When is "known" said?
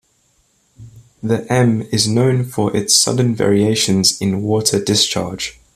2.07-2.43